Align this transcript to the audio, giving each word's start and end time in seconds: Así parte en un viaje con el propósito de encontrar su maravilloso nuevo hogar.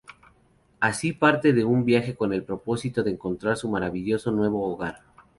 Así 0.79 1.13
parte 1.13 1.49
en 1.49 1.63
un 1.63 1.85
viaje 1.85 2.15
con 2.15 2.33
el 2.33 2.43
propósito 2.43 3.03
de 3.03 3.11
encontrar 3.11 3.55
su 3.55 3.69
maravilloso 3.69 4.31
nuevo 4.31 4.63
hogar. 4.73 5.03